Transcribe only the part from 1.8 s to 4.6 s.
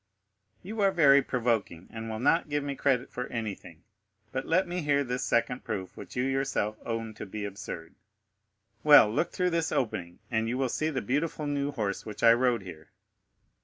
and will not give me credit for anything; but